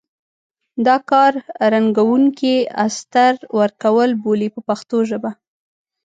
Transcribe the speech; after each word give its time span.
دا 0.85 0.97
کار 1.11 1.33
رنګوونکي 1.73 2.55
استر 2.85 3.33
ورکول 3.59 4.09
بولي 4.23 4.49
په 4.55 4.59
پښتو 4.67 4.97
ژبه. 5.09 5.31